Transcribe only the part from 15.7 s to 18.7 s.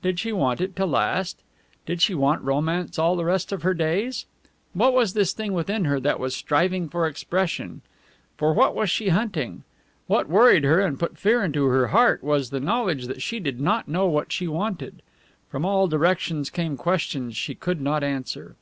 directions came questions she could not answer.